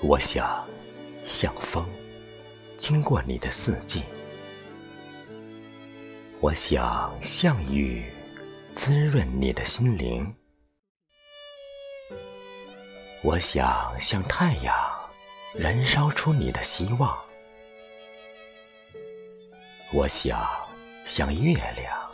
[0.00, 0.66] 我想，
[1.24, 1.84] 像风，
[2.76, 4.00] 经过你的四季；
[6.40, 8.04] 我想，像雨，
[8.72, 10.24] 滋润你的心灵；
[13.22, 14.74] 我想，像太阳，
[15.54, 17.16] 燃烧出你的希望；
[19.92, 20.46] 我想，
[21.04, 22.10] 像月亮，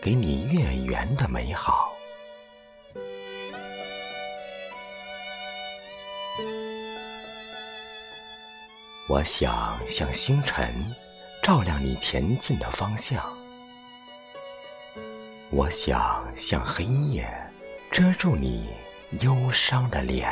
[0.00, 1.92] 给你月圆的美好。
[9.08, 10.72] 我想像星辰，
[11.42, 13.20] 照亮你前进的方向；
[15.50, 17.28] 我想像黑夜，
[17.90, 18.72] 遮住你
[19.20, 20.24] 忧伤的脸；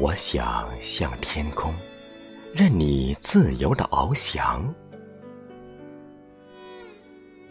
[0.00, 1.74] 我想向天空，
[2.54, 4.62] 任你自由的翱翔；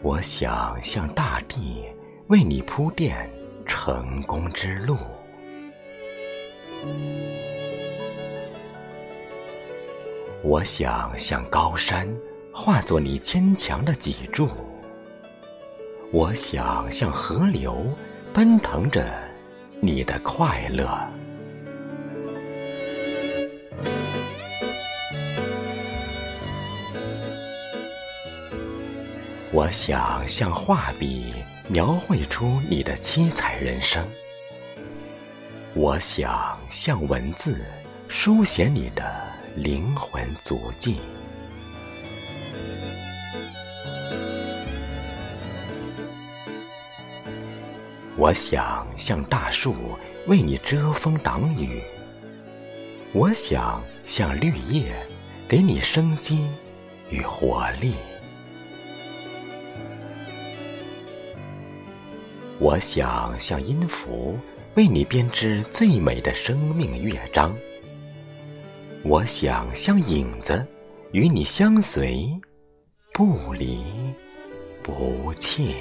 [0.00, 1.84] 我想向大地，
[2.28, 3.30] 为你铺垫
[3.66, 4.96] 成功之路。
[10.42, 12.08] 我想向高山，
[12.50, 14.46] 化作你坚强的脊柱；
[16.10, 17.84] 我想向河流，
[18.32, 19.12] 奔腾着
[19.82, 20.86] 你的快乐；
[29.50, 31.32] 我想像画笔，
[31.68, 34.06] 描绘出你的七彩人生。
[35.72, 37.64] 我想像文字，
[38.08, 39.02] 书写你的
[39.56, 40.96] 灵魂足迹；
[48.16, 49.74] 我想像大树，
[50.26, 51.80] 为你遮风挡雨；
[53.14, 54.94] 我想像绿叶，
[55.48, 56.46] 给你生机
[57.08, 57.94] 与活力；
[62.60, 64.36] 我想像音符
[64.74, 67.56] 为你编织最美的生命乐章。
[69.04, 70.66] 我想像影子
[71.12, 72.28] 与你相随
[73.12, 73.84] 不离
[74.82, 75.76] 不弃。